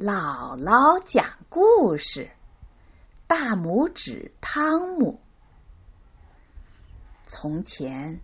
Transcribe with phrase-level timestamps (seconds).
[0.00, 2.30] 姥姥讲故事：
[3.26, 5.18] 大拇指汤姆。
[7.24, 8.20] 从前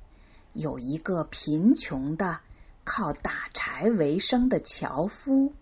[0.52, 2.38] 有一个贫穷的、
[2.84, 5.52] 靠打柴为生的樵夫，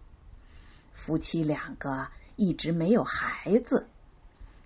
[0.92, 3.88] 夫妻两个一直没有孩子。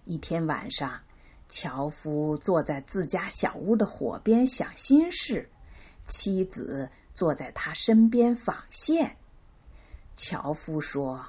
[0.05, 1.03] 一天晚上，
[1.49, 5.49] 樵夫坐在自家小屋的火边想心事，
[6.07, 9.17] 妻子坐在他身边纺线。
[10.17, 11.27] 樵夫说。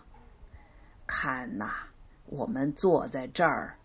[1.08, 1.72] 看呐，
[2.26, 3.78] 我们坐在这儿，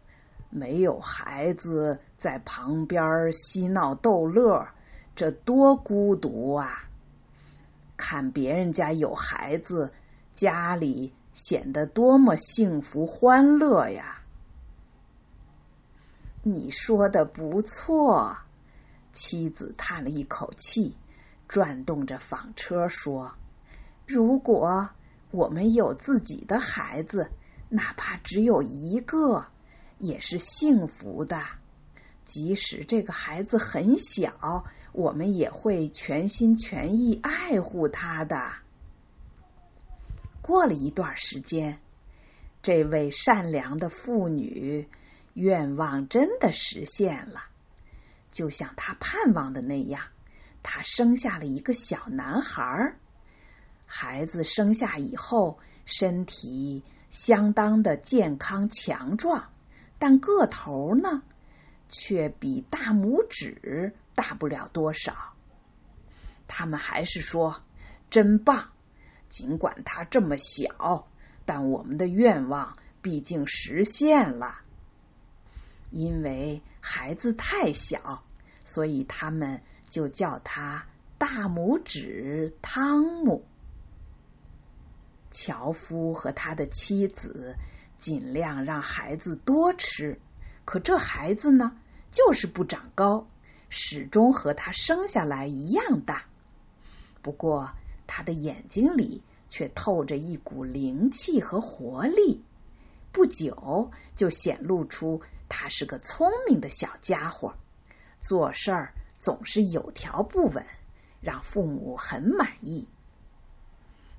[0.50, 4.68] 没有孩子在旁边嬉闹逗乐，
[5.14, 6.88] 这多孤独啊！
[7.96, 9.92] 看别人家有孩子，
[10.34, 14.20] 家里显得多么幸福欢乐呀！
[16.42, 18.36] 你说的不错，
[19.12, 20.96] 妻子叹了一口气，
[21.46, 23.32] 转动着纺车说
[24.06, 24.90] ：“如果……”
[25.32, 27.30] 我们有自己的孩子，
[27.70, 29.46] 哪怕只有一个，
[29.98, 31.42] 也是幸福的。
[32.24, 38.52] 即使这个孩子很小，我们也会全心全意爱护他的。
[40.42, 41.80] 过了一段时间，
[42.60, 44.86] 这位善良的妇女
[45.32, 47.42] 愿望真的实现了，
[48.30, 50.02] 就像她盼望的那样，
[50.62, 52.98] 她生下了一个小男孩儿。
[53.94, 59.50] 孩子生下以后，身体相当的健康强壮，
[59.98, 61.22] 但个头呢，
[61.90, 65.34] 却比大拇指大不了多少。
[66.48, 67.60] 他们还是说
[68.08, 68.70] 真棒，
[69.28, 71.06] 尽管他这么小，
[71.44, 74.60] 但我们的愿望毕竟实现了。
[75.90, 78.24] 因为孩子太小，
[78.64, 80.86] 所以他们就叫他
[81.18, 83.44] 大拇指汤姆。
[85.32, 87.56] 樵夫和他的妻子
[87.96, 90.20] 尽量让孩子多吃，
[90.66, 91.76] 可这孩子呢，
[92.10, 93.26] 就是不长高，
[93.70, 96.26] 始终和他生下来一样大。
[97.22, 97.70] 不过
[98.06, 102.44] 他的眼睛里却透着一股灵气和活力，
[103.10, 107.54] 不久就显露出他是个聪明的小家伙，
[108.20, 110.66] 做事儿总是有条不紊，
[111.20, 112.86] 让父母很满意。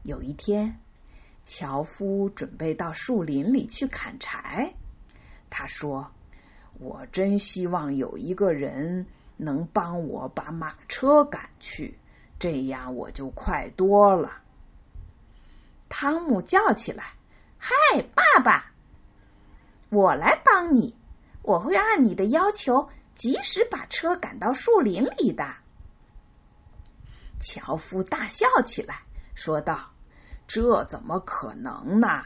[0.02, 0.80] 有一天。
[1.44, 4.74] 樵夫准备到树林里去砍柴。
[5.50, 6.12] 他说
[6.80, 12.00] ：“我真希望有一个人能帮我把马车赶去，
[12.40, 14.42] 这样我就快多了。”
[15.90, 17.14] 汤姆叫起来
[17.60, 18.72] ：“嗨，爸爸，
[19.90, 20.96] 我来帮你！
[21.44, 25.58] 我会按你的要求及时把车赶到树林里的。”
[27.40, 29.04] 樵夫大笑起来，
[29.36, 29.93] 说道。
[30.48, 32.26] 这怎么可能呢？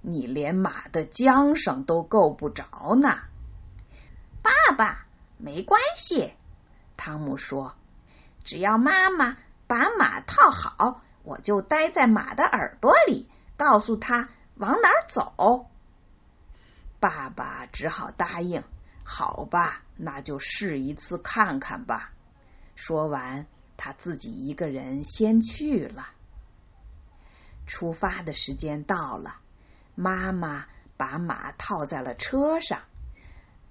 [0.00, 3.18] 你连马的缰绳都够不着呢！
[4.42, 5.06] 爸爸，
[5.36, 6.34] 没关系，
[6.96, 7.74] 汤姆说
[8.44, 9.36] ：“只要妈妈
[9.66, 15.68] 把马套好，我就待在马的耳朵里，告诉他往哪儿走。”
[17.00, 18.62] 爸爸只好答应
[19.02, 22.12] ：“好吧，那就试一次看看吧。”
[22.76, 23.46] 说完，
[23.76, 26.08] 他自己一个人先去了。
[27.68, 29.36] 出发的时间到了，
[29.94, 32.80] 妈妈把马套在了车上，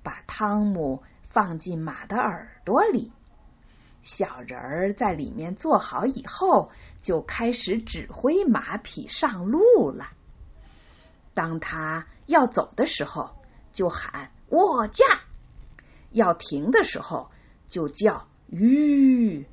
[0.03, 3.11] 把汤姆放进马的耳朵里。
[4.03, 6.69] 小人儿在里面坐好以后，
[7.01, 10.11] 就开始指挥马匹上路了。
[11.33, 13.35] 当他要走的时候，
[13.73, 15.03] 就喊“卧驾”；
[16.11, 17.31] 要停的时候，
[17.67, 19.47] 就叫“吁”。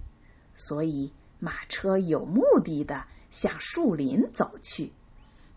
[0.55, 3.07] 所以马车有目的的。
[3.35, 4.93] 向树林走去，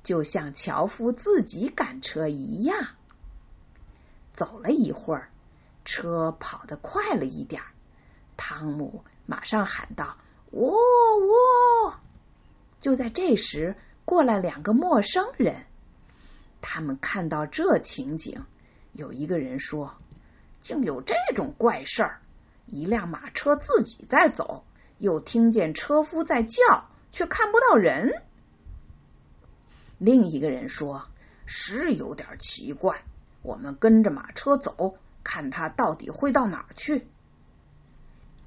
[0.02, 2.88] 就像樵夫自己赶车一样。
[4.34, 5.30] 走了一会儿，
[5.86, 7.62] 车跑得快了一点，
[8.36, 10.18] 汤姆马上喊道
[10.50, 12.00] ：“喔喔！”
[12.82, 15.68] 就在这时，过来两个陌生人。
[16.62, 18.44] 他们看到这情景，
[18.92, 19.94] 有一个人说
[20.60, 22.22] ：“竟有这种怪事儿！
[22.66, 24.64] 一辆马车自己在走，
[24.98, 28.22] 又听见车夫在叫。”却看不到人。
[29.98, 31.08] 另一个人说
[31.48, 33.04] ：“是有点奇怪，
[33.42, 37.08] 我们跟着马车走，看他到底会到哪儿去。”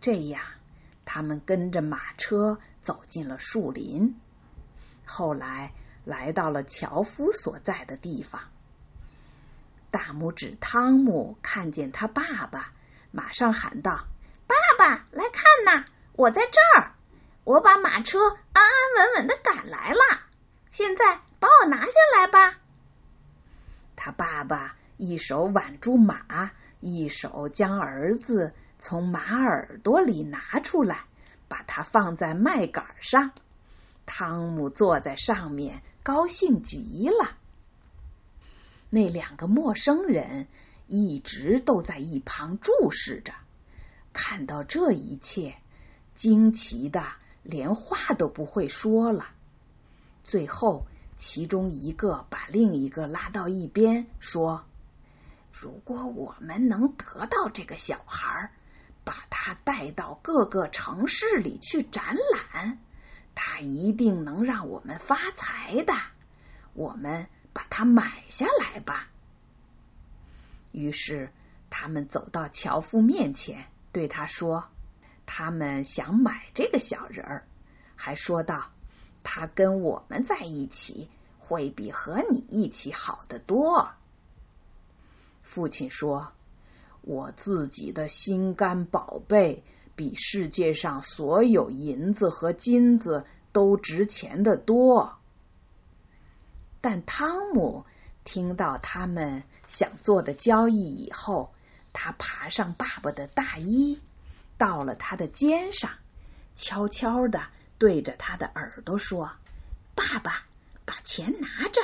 [0.00, 0.42] 这样，
[1.04, 4.18] 他们跟着马车走进了树林。
[5.04, 5.72] 后来，
[6.04, 8.42] 来到了樵夫所在的地方。
[9.90, 12.72] 大拇指汤姆看见他爸爸，
[13.10, 14.06] 马上喊道
[14.46, 16.89] ：“爸爸，来看呐，我在这儿。”
[17.44, 18.18] 我把马车
[18.52, 20.00] 安安稳稳的赶来了，
[20.70, 22.58] 现在把我拿下来吧。
[23.96, 31.04] 他爸爸一手挽住马，一手将儿子从马耳朵里拿出来，
[31.48, 33.32] 把它放在麦秆上。
[34.06, 37.36] 汤姆坐在上面，高兴极了。
[38.90, 40.48] 那两个陌生人
[40.86, 43.32] 一直都在一旁注视着，
[44.12, 45.56] 看到这一切，
[46.14, 47.04] 惊奇的
[47.42, 49.26] 连话都不会说了。
[50.24, 54.64] 最后，其中一个把另一个拉到一边，说
[55.52, 58.52] ：“如果我们能得到这个小孩，
[59.04, 62.16] 把他带到各个城市里去展
[62.52, 62.78] 览，
[63.34, 65.92] 他一定能让我们发财的。
[66.74, 69.08] 我们。”把它买下来吧。
[70.70, 71.32] 于是
[71.68, 74.68] 他们走到樵夫面前，对他说
[75.32, 77.46] ：“他们想买这个小人儿，
[77.94, 78.72] 还说道，
[79.22, 83.92] 他跟我们在一起会比和你一起好得多。”
[85.40, 86.32] 父亲说
[87.02, 89.62] ：“我自己的心肝宝贝
[89.94, 95.16] 比世界上所有银子和金子都值钱的多。”
[96.82, 97.84] 但汤姆
[98.24, 101.52] 听到他们想做的交易以后，
[101.92, 104.00] 他爬上爸爸的大衣，
[104.60, 105.90] 到了他的肩上，
[106.54, 107.48] 悄悄的
[107.78, 109.32] 对着他的耳朵说
[109.96, 110.44] ：“爸爸，
[110.84, 111.80] 把钱拿着，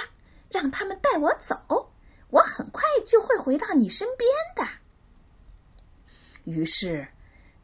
[0.50, 1.90] 让他们带我走，
[2.28, 4.73] 我很快就会回到你身边的。”
[6.44, 7.08] 于是，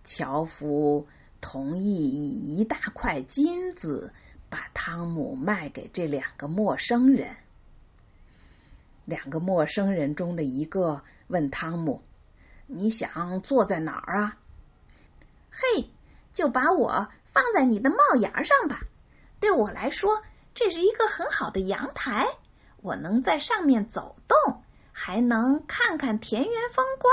[0.03, 1.07] 樵夫
[1.43, 4.15] 同意以一大块金子。
[4.53, 7.37] 把汤姆卖给这两个陌生人。
[9.07, 12.03] 两个陌生人中的一个问汤姆
[12.69, 14.39] ：“你想坐在哪儿啊
[15.53, 15.91] ？”“嘿，
[16.33, 18.81] 就把我放在你的帽檐上吧。
[19.39, 20.23] 对我来说，
[20.55, 22.27] 这是一个很好的阳台，
[22.79, 24.63] 我能在上面走动，
[24.93, 27.13] 还能看看田园风光。”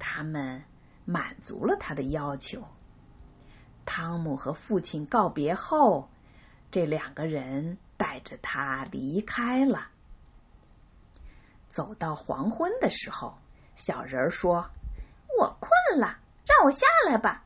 [0.00, 0.64] 他们
[1.04, 2.64] 满足了他的要求。
[3.84, 6.08] 汤姆和父亲告别后，
[6.70, 9.88] 这两个人带着他离开了。
[11.68, 13.38] 走到黄昏的时候，
[13.74, 14.70] 小人儿说
[15.38, 17.44] ：“我困了，让我下来吧。”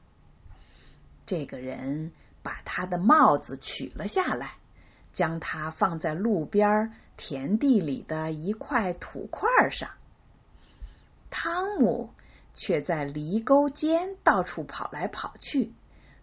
[1.27, 2.13] 这个人
[2.43, 4.55] 把他的帽子取了下来，
[5.13, 9.91] 将它放在路边田地里的一块土块上。
[11.31, 12.11] 汤姆
[12.55, 15.73] 却在犁沟间到处跑来跑去。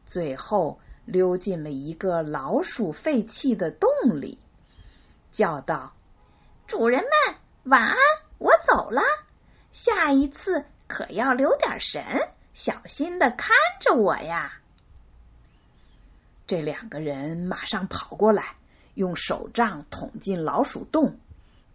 [0.05, 3.89] 最后溜进了一个老鼠废弃的洞
[4.21, 4.39] 里，
[5.31, 5.93] 叫道
[6.67, 7.95] ：“主人们，晚安！
[8.37, 9.01] 我走了，
[9.71, 12.03] 下一次可要留点神，
[12.53, 14.53] 小心的看着我呀！”
[16.47, 18.55] 这两个人马上跑过来，
[18.93, 21.19] 用手杖捅进老鼠洞，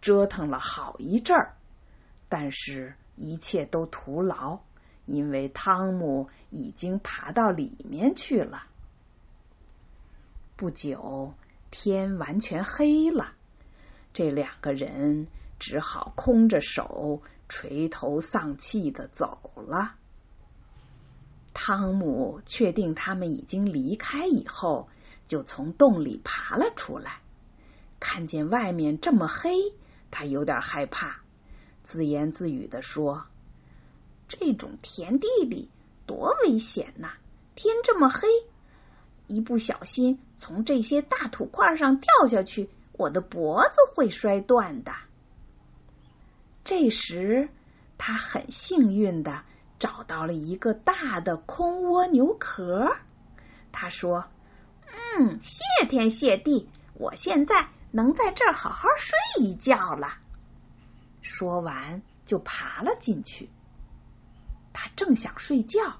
[0.01, 1.55] 折腾了好一阵儿，
[2.29, 4.59] 但是一切都徒劳。
[5.05, 8.67] 因为汤姆已经爬到里面去了。
[10.55, 11.33] 不久，
[11.71, 13.31] 天完全黑了，
[14.13, 15.25] 这两个人
[15.57, 19.95] 只好空着手，垂头丧气的走了。
[21.53, 24.89] 汤姆确定他们已经离开以后，
[25.27, 27.21] 就从洞里爬了出来。
[27.99, 29.73] 看见外面这么黑，
[30.11, 31.21] 他有点害怕，
[31.83, 33.25] 自言自语的说。
[34.27, 35.69] 这种田地里
[36.05, 37.13] 多危险呐！
[37.55, 38.27] 天这么黑，
[39.27, 44.93] 一不小心从这些大土块上掉下去，我的脖子会摔断的。
[46.63, 47.49] 这时，
[47.97, 49.43] 他很幸运的
[49.79, 52.95] 找到了一个大的空蜗牛壳。
[53.71, 54.25] 他说
[55.17, 60.15] ：“嗯，谢天谢地，我现在能在这儿好好睡一觉了。”
[61.21, 63.49] 说完，就爬了进去。
[64.73, 65.97] 他正想睡觉，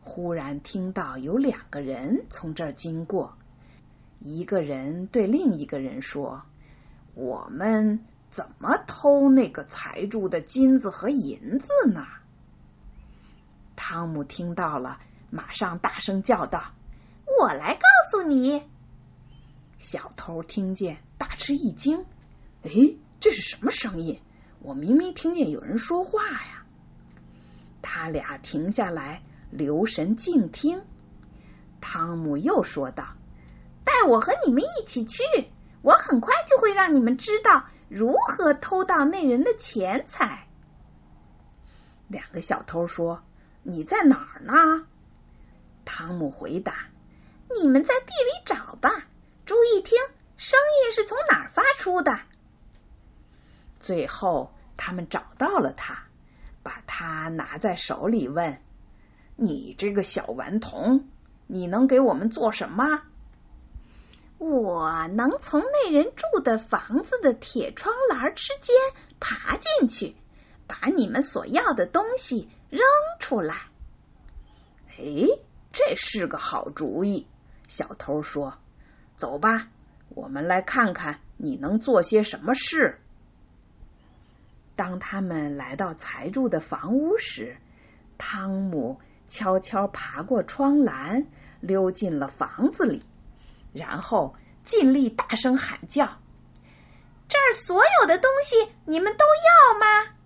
[0.00, 3.36] 忽然听到有两个人从这儿经过。
[4.18, 6.42] 一个人对另一个人说
[7.14, 12.06] ：“我们怎么偷那个财主的金子和银子呢？”
[13.92, 16.74] 汤姆听到了，马上大声叫道
[17.40, 18.62] ：“我来告诉你！”
[19.78, 22.06] 小偷听见，大吃一惊
[22.62, 22.70] ：“哎，
[23.18, 24.20] 这是什么声音？
[24.60, 26.64] 我明明听见有人说话呀！”
[27.82, 30.84] 他俩停下来，留神静听。
[31.80, 33.16] 汤姆又说道
[33.82, 35.24] ：“带我和你们一起去，
[35.82, 40.46] 我很快就会让你们知道如何偷盗那人的钱财。”
[42.06, 43.24] 两个小偷说
[43.62, 44.86] ：“你在哪儿呢？”
[45.84, 46.88] 汤姆回答
[47.60, 49.06] ：“你们在地里找吧，
[49.44, 49.98] 注意听，
[50.36, 52.20] 声音是从哪儿发出的？
[53.80, 56.04] 最后，他们找到了他，
[56.62, 58.60] 把他拿在手里，问
[59.36, 61.08] ：“你这个小顽童，
[61.46, 63.02] 你能给我们做什么？”
[64.38, 68.74] 我能从那人住的房子的铁窗栏之间
[69.18, 70.16] 爬进去，
[70.66, 72.80] 把你们所要的东西扔
[73.18, 73.56] 出来。
[74.98, 75.26] 哎，
[75.72, 77.26] 这是个好主意。
[77.68, 78.58] 小偷说
[79.16, 79.68] ：“走吧，
[80.08, 82.98] 我们来看看你能做些什么事。”
[84.76, 87.58] 当他们来到财主的房屋时，
[88.18, 91.26] 汤姆悄悄爬过窗栏，
[91.60, 93.02] 溜进了房子里。
[93.72, 94.34] 然后
[94.64, 96.18] 尽力大声喊叫
[97.28, 100.16] ：“这儿所有的东西你们都要吗？”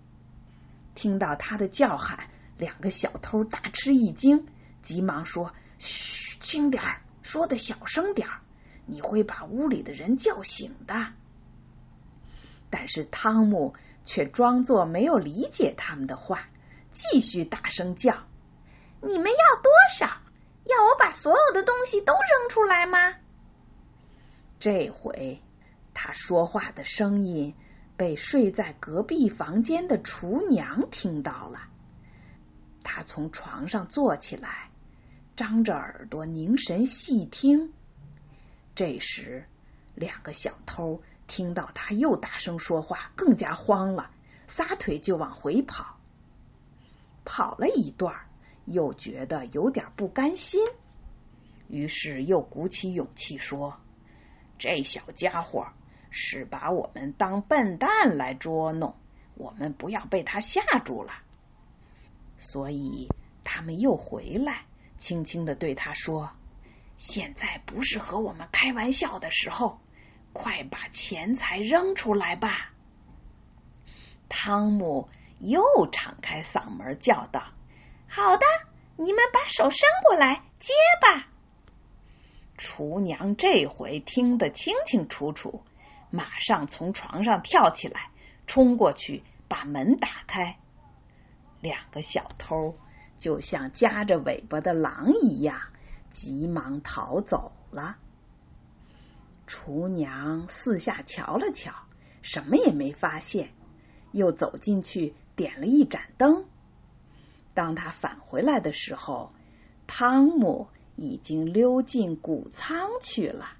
[0.95, 4.47] 听到他的叫喊，两个小偷大吃一惊，
[4.81, 8.41] 急忙说：“嘘，轻点儿，说的小声点儿，
[8.85, 11.13] 你会把屋里的人叫醒的。”
[12.69, 16.47] 但是汤姆却装作没有理解他们的话，
[16.91, 18.23] 继续大声叫
[19.01, 20.07] ：“你们要多少？
[20.65, 23.15] 要我把所有的东西都扔出来吗？”
[24.59, 25.41] 这回，
[25.93, 27.53] 他说话的声音
[27.97, 31.59] 被睡在隔壁房间的厨娘听到了。
[32.85, 34.69] 他从床上坐起来，
[35.35, 37.73] 张着耳朵凝神细听。
[38.75, 39.49] 这时，
[39.95, 44.11] 两个小偷听到他又大声说话，更加慌了，
[44.47, 45.97] 撒腿就往回跑。
[47.25, 48.27] 跑了一段，
[48.65, 50.61] 又觉得有点不甘心，
[51.67, 53.77] 于是又鼓起勇气说。
[54.59, 55.67] 这小家伙
[56.11, 58.95] 是把我们当笨蛋来捉弄，
[59.33, 61.11] 我们不要被他吓住了。
[62.37, 63.09] 所以
[63.43, 64.65] 他们又回来，
[64.97, 66.31] 轻轻的对他说
[66.97, 69.79] ：“现在不是和我们开玩笑的时候，
[70.33, 72.71] 快把钱财扔出来吧！”
[74.29, 77.43] 汤姆又敞开嗓门叫道
[78.07, 78.45] ：“好的，
[78.97, 81.27] 你们把手伸过来，接吧。”
[82.57, 85.63] 厨娘这回听得清清楚楚，
[86.09, 88.09] 马上从床上跳起来，
[88.47, 90.57] 冲过去把门打开。
[91.65, 92.77] 两个小偷
[93.17, 95.59] 就像夹着尾巴的狼一样，
[96.11, 97.97] 急忙逃走了。
[99.47, 101.73] 厨娘四下瞧了瞧，
[102.21, 103.49] 什么也没发现，
[104.11, 106.45] 又走进去点了一盏灯。
[107.55, 109.33] 当他返回来的时候，
[109.87, 110.67] 汤姆。
[110.97, 113.57] 已经溜进谷仓去了。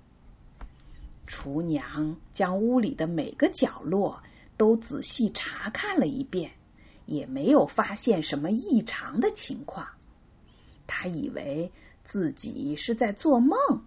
[1.27, 4.23] 厨娘将屋里的每个角落
[4.55, 6.53] 都仔细查看了一遍，
[7.05, 9.87] 也没有发现什么异常的情况。
[10.87, 11.71] 他以为
[12.03, 13.85] 自己是在做梦，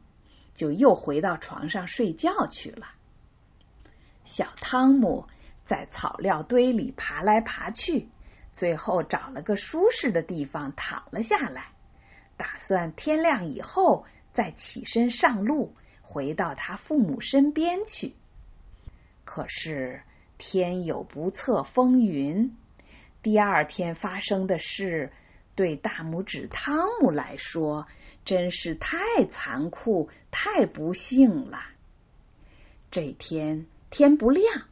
[0.54, 2.88] 就又回到床上睡觉去了。
[4.24, 5.26] 小汤姆
[5.64, 8.08] 在草料堆里爬来爬去，
[8.52, 11.72] 最后找了个舒适的地方躺了下来。
[12.36, 18.14] 打算天亮以后再起身上路，回到他父母身边去。
[19.24, 20.02] 可是
[20.36, 22.56] 天有不测风云，
[23.22, 25.12] 第二天发生的事
[25.54, 27.86] 对大拇指汤姆来说
[28.24, 31.60] 真是太残酷、太不幸了。
[32.90, 34.62] 这天天不亮，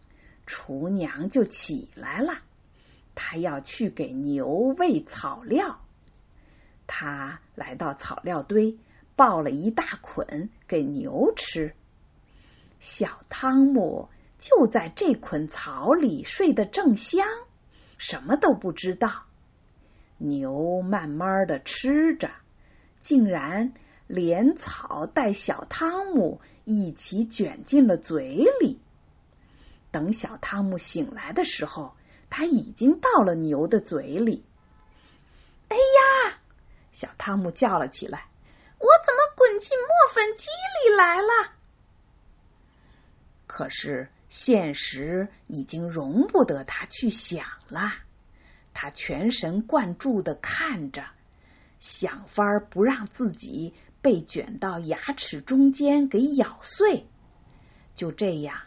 [0.46, 2.38] 厨娘就起来了，
[3.14, 5.80] 她要去给牛喂草料。
[6.86, 8.78] 他来到草料堆，
[9.16, 11.74] 抱了一大捆给牛吃。
[12.78, 17.26] 小汤姆就在这捆草里睡得正香，
[17.96, 19.24] 什么都不知道。
[20.18, 22.30] 牛慢慢的吃着，
[23.00, 23.74] 竟然
[24.06, 28.80] 连草带小汤姆一起卷进了嘴里。
[29.90, 31.96] 等小汤姆醒来的时候，
[32.30, 34.44] 他已经到了牛的嘴里。
[35.68, 36.38] 哎呀！
[36.92, 38.26] 小汤姆叫了起来
[38.80, 41.52] ：“我怎么滚进磨粉机里来了？”
[43.46, 47.94] 可是现实已经容不得他去想了。
[48.74, 51.06] 他全神贯注的看着，
[51.80, 57.06] 想法不让自己被卷到牙齿中间给咬碎。
[57.94, 58.58] 就这样，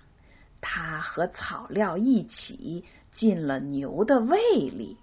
[0.59, 4.39] 他和草料一起进了牛的胃
[4.71, 4.97] 里，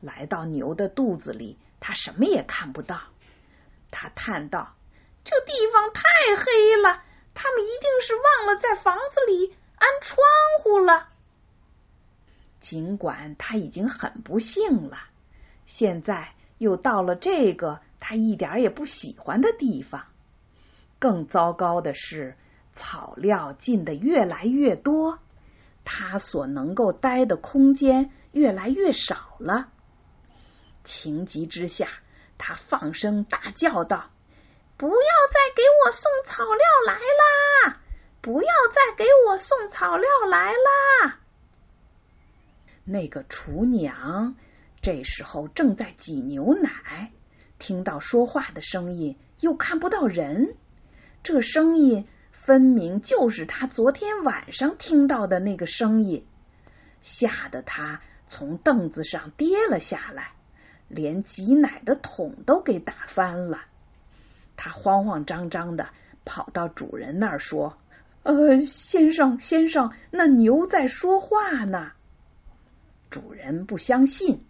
[0.00, 1.56] 来到牛的肚子里。
[1.78, 3.00] 他什么也看不到，
[3.92, 4.74] 他叹道
[5.22, 6.02] ：“这地方太
[6.34, 7.04] 黑了，
[7.36, 10.18] 他们一定是忘了在房子里安窗
[10.60, 11.08] 户了。”
[12.58, 14.98] 尽管他已经很不幸了，
[15.66, 20.06] 现在又到了这个他一点也不喜欢的地方。
[20.98, 22.36] 更糟糕的是，
[22.72, 25.18] 草料进的越来越多，
[25.84, 29.68] 他所能够待的空间越来越少了。
[30.82, 31.88] 情急之下，
[32.38, 34.10] 他放声大叫道
[34.76, 37.80] ：“不要再给我送草料来啦！
[38.20, 41.20] 不要再给我送草料来啦！”
[42.84, 44.36] 那个厨娘
[44.82, 47.10] 这时候正在挤牛奶，
[47.58, 50.54] 听到说话的声音，又看不到人，
[51.22, 56.26] 这声音分明就是他昨天晚上听到的那个声音，
[57.00, 60.32] 吓得他从凳子上跌了下来。
[60.88, 63.64] 连挤奶的桶都给打翻了，
[64.56, 65.88] 他慌慌张张的
[66.24, 67.78] 跑到主人那儿说
[68.24, 71.92] ：“呃，先生，先生，那牛在说话呢。”
[73.10, 74.44] 主人不相信，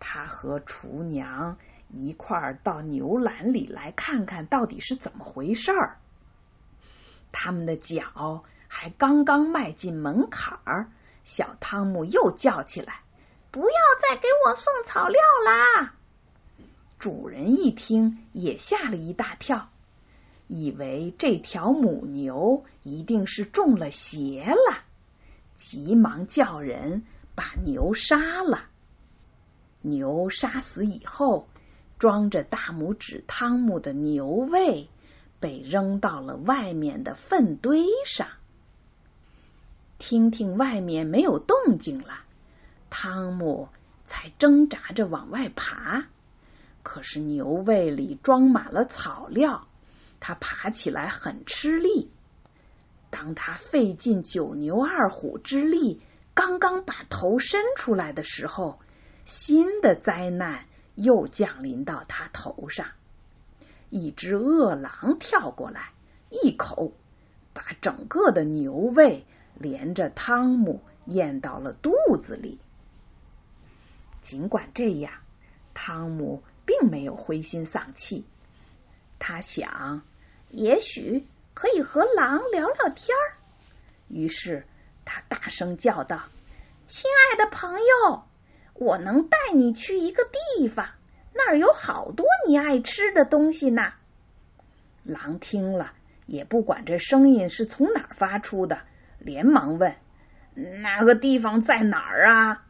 [0.00, 5.98] 他和厨娘一块儿到牛栏里来看看到底是怎么回事儿。
[7.30, 10.90] 他们的脚还刚刚迈进门槛儿，
[11.24, 13.00] 小汤姆又叫起来。
[13.50, 15.94] 不要再给我送草料啦！
[17.02, 19.70] 主人一听也吓了一大跳，
[20.46, 24.84] 以为这条母牛一定是中了邪了，
[25.56, 27.02] 急忙叫人
[27.34, 28.66] 把牛杀了。
[29.80, 31.48] 牛杀死以后，
[31.98, 34.88] 装着大拇指汤姆的牛胃
[35.40, 38.28] 被扔到了外面的粪堆上。
[39.98, 42.20] 听听外面没有动静了。
[42.90, 43.70] 汤姆
[44.06, 46.06] 才挣扎着往外爬，
[46.82, 49.66] 可是牛胃里装满了草料，
[50.20, 52.10] 他爬起来很吃力。
[53.10, 56.00] 当他费尽九牛二虎之力，
[56.34, 58.80] 刚刚把头伸出来的时候，
[59.24, 62.86] 新的灾难又降临到他头上。
[63.90, 65.92] 一只饿狼跳过来，
[66.30, 66.94] 一口
[67.52, 72.58] 把整个的牛胃连着汤姆咽到了肚子里。
[74.22, 75.12] 尽管这样，
[75.74, 78.24] 汤姆并没有灰心丧气。
[79.18, 80.02] 他想，
[80.50, 83.38] 也许可以和狼聊聊天儿。
[84.08, 84.66] 于是
[85.04, 86.24] 他大声叫道
[86.86, 88.24] ：“亲爱的朋友，
[88.74, 90.24] 我能带你去一个
[90.56, 90.88] 地方，
[91.32, 93.92] 那儿有好多你爱吃的东西呢。”
[95.04, 95.92] 狼听了，
[96.26, 98.80] 也不管这声音是从哪儿发出的，
[99.18, 99.94] 连忙问
[100.54, 102.66] ：“那个地方在哪儿啊？”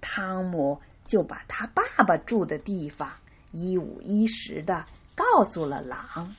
[0.00, 3.10] 汤姆就把他爸爸住的地方
[3.50, 4.84] 一五一十的
[5.16, 6.36] 告诉了狼，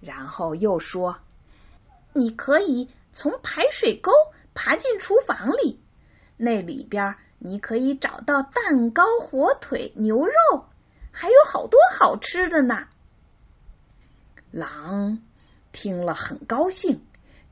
[0.00, 1.20] 然后又说
[2.12, 4.10] ：“你可以从排水沟
[4.52, 5.78] 爬进厨房里，
[6.36, 10.66] 那里边你可以找到蛋糕、火腿、牛肉，
[11.12, 12.88] 还有好多好吃的呢。”
[14.50, 15.22] 狼
[15.70, 17.00] 听了很高兴，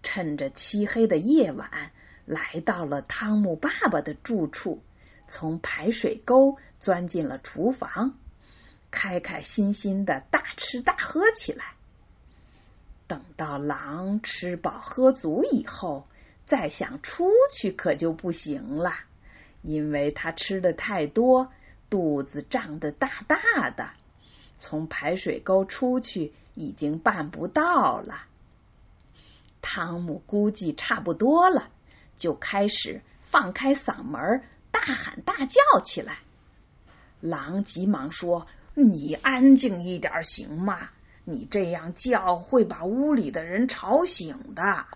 [0.02, 1.92] 趁着漆黑的夜晚
[2.24, 4.82] 来到了汤姆爸爸的住处。
[5.28, 8.18] 从排水沟钻进了厨房，
[8.90, 11.74] 开开心心的大吃大喝起来。
[13.06, 16.06] 等到狼吃饱喝足以后，
[16.44, 18.92] 再想出去可就不行了，
[19.62, 21.52] 因为它吃的太多，
[21.88, 23.90] 肚子胀得大大的，
[24.56, 28.24] 从排水沟出去已经办不到了。
[29.60, 31.68] 汤姆估计差不多了，
[32.16, 34.42] 就开始放开嗓门。
[34.70, 36.18] 大喊大叫起来，
[37.20, 40.90] 狼急忙说：“你安静一点行吗？
[41.24, 44.86] 你这样叫会把屋里的人吵醒的。”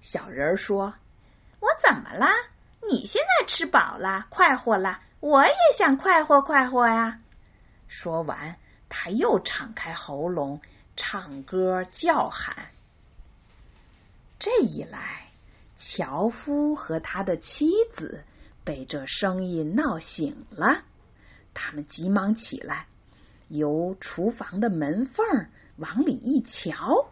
[0.00, 0.94] 小人说
[1.60, 2.26] ：“我怎么了？
[2.88, 7.20] 你现在吃饱了，快活了，我也想快活快活呀。”
[7.88, 8.56] 说完，
[8.88, 10.60] 他又敞开喉咙
[10.96, 12.68] 唱歌叫喊。
[14.38, 15.28] 这一来，
[15.76, 18.24] 樵夫和他的妻子。
[18.66, 20.82] 被这声音闹醒了，
[21.54, 22.88] 他们急忙起来，
[23.46, 25.24] 由厨房的门缝
[25.76, 27.06] 往里一瞧，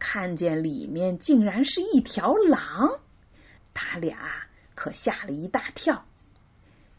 [0.00, 2.98] 看见里面竟然是一条狼，
[3.72, 6.04] 他俩可吓了一大跳。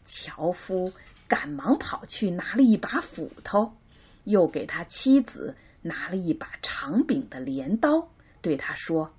[0.06, 0.94] 樵夫
[1.28, 3.74] 赶忙跑去拿了一把斧头，
[4.24, 8.08] 又给他妻子拿了一把长柄的镰刀，
[8.40, 9.12] 对他说：“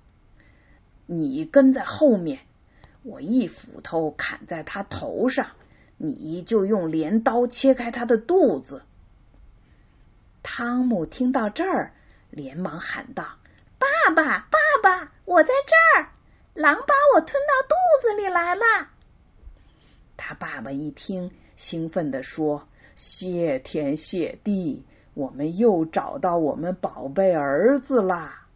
[1.06, 2.40] 你跟在后面。”
[3.04, 5.48] 我一斧头砍在他头上，
[5.98, 8.82] 你就用镰刀切开他的肚子。
[10.42, 11.92] 汤姆听到这儿，
[12.30, 13.36] 连忙喊道
[13.78, 16.08] ：“爸爸，爸爸，我在这儿！
[16.54, 18.88] 狼把我吞到肚子里来了。”
[20.16, 28.46] 他爸爸一听，兴奋地说：“谢天谢地，我们又找到我们宝贝儿子啦！”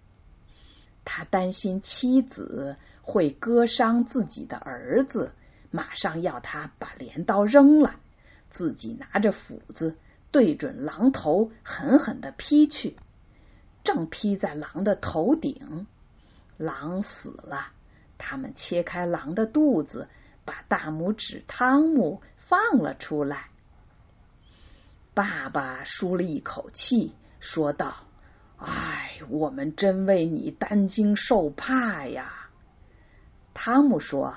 [1.05, 2.77] 他担心妻子
[3.11, 5.33] 会割伤自己的儿子，
[5.71, 7.99] 马上要他把镰刀扔了，
[8.51, 9.97] 自己拿着斧子
[10.31, 12.99] 对准狼头狠狠的劈去。
[13.83, 15.87] 正劈在狼的头顶，
[16.59, 17.69] 狼死了。
[18.19, 20.07] 他们切开狼的肚子，
[20.45, 23.49] 把大拇指汤姆放了出来。
[25.15, 28.05] 爸爸舒了一口气，说道
[28.61, 32.45] ：“哎，我们真为你担惊受怕呀。”
[33.69, 34.35] 汤姆说：“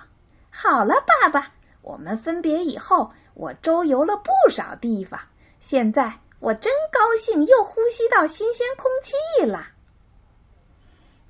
[0.51, 5.21] 好了，爸爸，我们分别以后，我周游了不少地方，
[5.57, 9.67] 现在我真高兴，又呼吸到新鲜空气了。”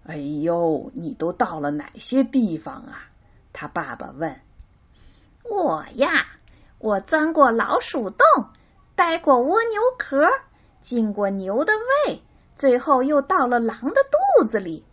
[0.03, 3.03] 哎呦，你都到了哪些地方啊？
[3.53, 4.41] 他爸爸问。
[5.43, 6.25] 我呀，
[6.79, 8.25] 我钻过老鼠洞。
[8.95, 10.27] 待过蜗牛壳，
[10.81, 11.73] 进过牛的
[12.07, 12.23] 胃，
[12.55, 14.01] 最后又到了狼的
[14.37, 14.83] 肚子里。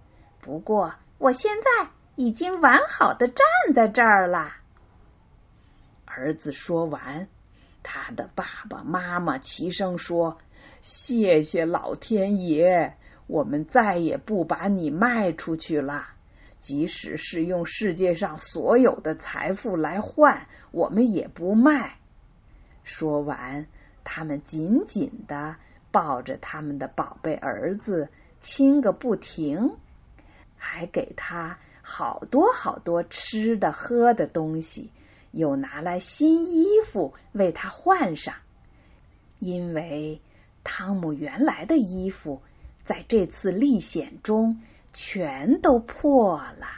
[0.42, 1.88] 不过，我现在
[2.18, 4.52] 已经完好的站在这儿了。
[6.04, 7.28] 儿子说完，
[7.84, 10.38] 他的爸爸妈妈齐声说
[10.82, 12.96] ：“谢谢老天爷，
[13.28, 16.08] 我们再也不把你卖出去了。
[16.58, 21.98] 即使是用世界上所有的财富来换，我们也不卖。”
[22.82, 23.68] 说完。
[24.02, 25.56] 他们紧紧的
[25.92, 28.08] 抱着他们的宝贝儿子，
[28.40, 29.76] 亲个不停，
[30.56, 31.58] 还给他
[31.90, 34.90] 好多好多吃的喝的东西，
[35.32, 38.34] 又拿来新衣服为他换上，
[39.38, 40.20] 因为
[40.64, 42.42] 汤姆原来的衣服
[42.84, 44.60] 在这次历险中
[44.92, 46.77] 全都破了。